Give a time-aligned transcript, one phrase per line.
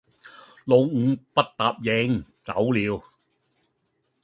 [0.65, 3.03] 老五不答應，走了；